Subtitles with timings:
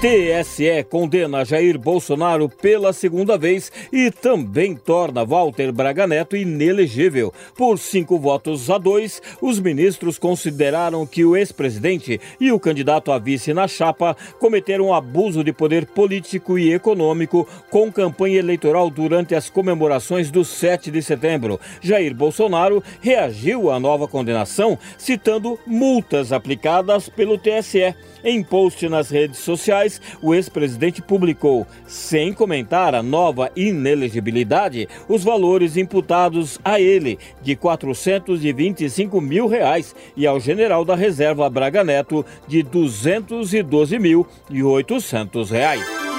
[0.00, 7.34] TSE condena Jair Bolsonaro pela segunda vez e também torna Walter Braga Neto inelegível.
[7.54, 13.18] Por cinco votos a dois, os ministros consideraram que o ex-presidente e o candidato a
[13.18, 19.50] vice na chapa cometeram abuso de poder político e econômico com campanha eleitoral durante as
[19.50, 21.60] comemorações do 7 de setembro.
[21.82, 27.94] Jair Bolsonaro reagiu à nova condenação, citando multas aplicadas pelo TSE.
[28.22, 35.76] Em post nas redes sociais, o ex-presidente publicou, sem comentar a nova inelegibilidade, os valores
[35.76, 42.62] imputados a ele de 425 mil reais e ao general da reserva Braga Neto de
[42.62, 46.09] 212 mil e 800 reais.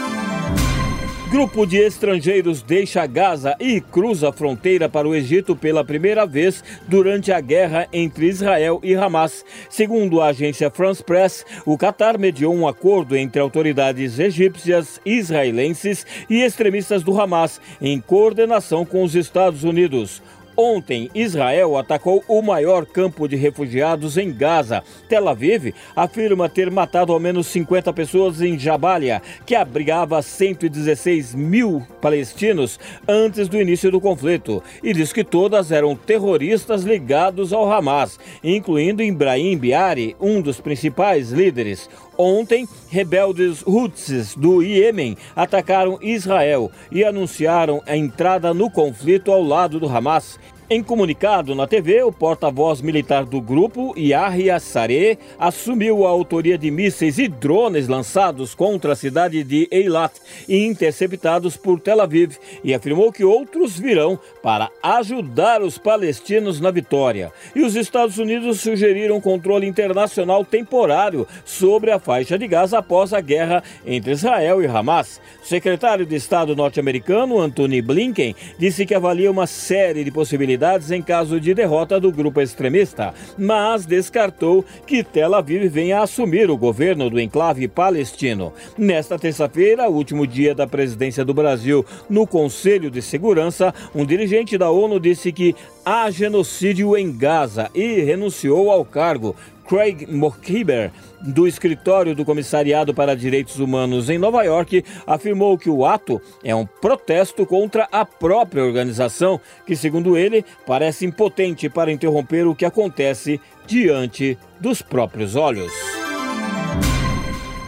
[1.31, 6.61] Grupo de estrangeiros deixa Gaza e cruza a fronteira para o Egito pela primeira vez
[6.89, 9.45] durante a guerra entre Israel e Hamas.
[9.69, 16.41] Segundo a agência France Press, o Qatar mediou um acordo entre autoridades egípcias, israelenses e
[16.41, 20.21] extremistas do Hamas, em coordenação com os Estados Unidos.
[20.63, 24.83] Ontem, Israel atacou o maior campo de refugiados em Gaza.
[25.09, 31.81] Tel Aviv afirma ter matado ao menos 50 pessoas em Jabalia, que abrigava 116 mil
[31.99, 38.19] palestinos antes do início do conflito, e diz que todas eram terroristas ligados ao Hamas,
[38.43, 41.89] incluindo Ibrahim Biari, um dos principais líderes.
[42.23, 49.79] Ontem, rebeldes Houthis do Iêmen atacaram Israel e anunciaram a entrada no conflito ao lado
[49.79, 50.37] do Hamas.
[50.73, 56.71] Em comunicado na TV, o porta-voz militar do grupo, Yahya Sareh, assumiu a autoria de
[56.71, 60.13] mísseis e drones lançados contra a cidade de Eilat
[60.47, 66.71] e interceptados por Tel Aviv e afirmou que outros virão para ajudar os palestinos na
[66.71, 67.33] vitória.
[67.53, 73.19] E os Estados Unidos sugeriram controle internacional temporário sobre a faixa de Gaza após a
[73.19, 75.19] guerra entre Israel e Hamas.
[75.43, 80.60] O secretário de Estado norte-americano, Anthony Blinken, disse que avalia uma série de possibilidades
[80.91, 86.57] em caso de derrota do grupo extremista, mas descartou que Tel Aviv venha assumir o
[86.57, 88.53] governo do enclave palestino.
[88.77, 94.69] Nesta terça-feira, último dia da presidência do Brasil no Conselho de Segurança, um dirigente da
[94.69, 99.35] ONU disse que há genocídio em Gaza e renunciou ao cargo.
[99.71, 105.85] Craig Morkiber, do escritório do Comissariado para Direitos Humanos em Nova York, afirmou que o
[105.85, 112.45] ato é um protesto contra a própria organização, que, segundo ele, parece impotente para interromper
[112.47, 115.90] o que acontece diante dos próprios olhos.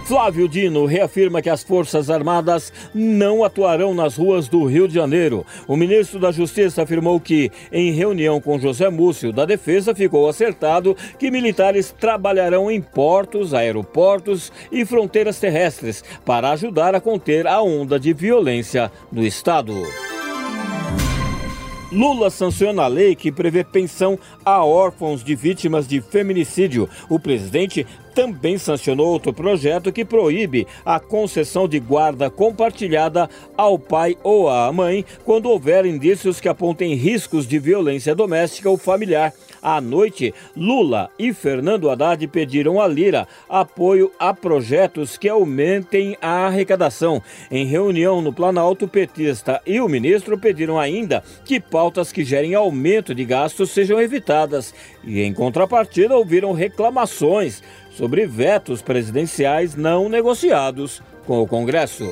[0.06, 5.46] Flávio Dino reafirma que as Forças Armadas não atuarão nas ruas do Rio de Janeiro.
[5.66, 10.96] O ministro da Justiça afirmou que, em reunião com José Múcio da Defesa, ficou acertado
[11.18, 17.97] que militares trabalharão em portos, aeroportos e fronteiras terrestres para ajudar a conter a onda
[17.97, 19.74] de violência no estado.
[21.93, 26.89] Lula sanciona a lei que prevê pensão a órfãos de vítimas de feminicídio.
[27.07, 34.17] O presidente também sancionou outro projeto que proíbe a concessão de guarda compartilhada ao pai
[34.23, 39.31] ou à mãe quando houver indícios que apontem riscos de violência doméstica ou familiar.
[39.63, 46.47] À noite, Lula e Fernando Haddad pediram a Lira apoio a projetos que aumentem a
[46.47, 47.24] arrecadação.
[47.50, 52.53] Em reunião no Planalto, o petista e o ministro pediram ainda que pautas que gerem
[52.53, 54.73] aumento de gastos sejam evitadas.
[55.02, 62.12] E, em contrapartida, ouviram reclamações sobre vetos presidenciais não negociados com o Congresso.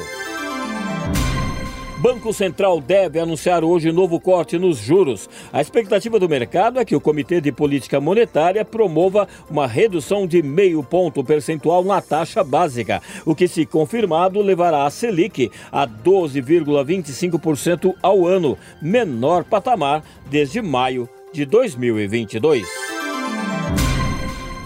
[2.02, 5.30] Banco Central deve anunciar hoje novo corte nos juros.
[5.54, 10.42] A expectativa do mercado é que o Comitê de Política Monetária promova uma redução de
[10.42, 17.94] meio ponto percentual na taxa básica, o que, se confirmado, levará a Selic a 12,25%
[18.02, 22.81] ao ano, menor patamar desde maio de 2022.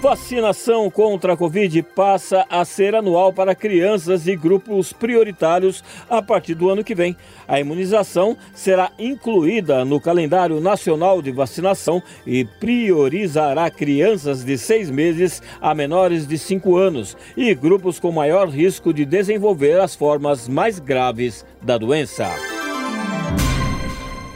[0.05, 6.53] Vacinação contra a Covid passa a ser anual para crianças e grupos prioritários a partir
[6.53, 7.17] do ano que vem.
[7.47, 15.41] A imunização será incluída no calendário nacional de vacinação e priorizará crianças de seis meses
[15.59, 20.77] a menores de cinco anos e grupos com maior risco de desenvolver as formas mais
[20.77, 22.54] graves da doença.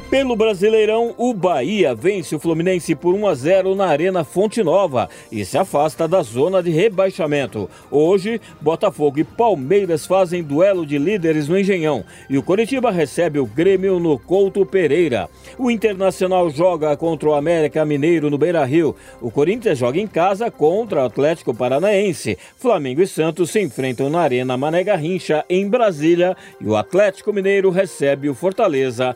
[0.10, 5.08] Pelo Brasileirão, o Bahia vence o Fluminense por 1 a 0 na Arena Fonte Nova
[5.32, 7.70] e se afasta da zona de rebaixamento.
[7.92, 13.46] Hoje, Botafogo e Palmeiras fazem duelo de líderes no Engenhão e o Coritiba recebe o
[13.46, 15.30] Grêmio no Couto Pereira.
[15.60, 18.96] O Internacional joga contra o América Mineiro no Beira-Rio.
[19.22, 22.36] O Corinthians joga em casa contra o Atlético Paranaense.
[22.58, 27.70] Flamengo e Santos se enfrentam na Arena Mané Garrincha em Brasília e o Atlético Mineiro
[27.70, 29.16] recebe o Fortaleza